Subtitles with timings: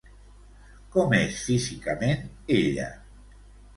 [0.95, 2.25] Com és físicament
[2.59, 2.89] ella?